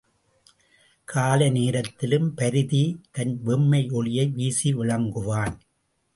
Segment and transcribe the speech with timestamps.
[1.07, 3.01] காலை நேரத்திலும் பரிதி
[3.11, 5.55] தன் வெம்மை ஒளியை வீசி விளங்குவான்.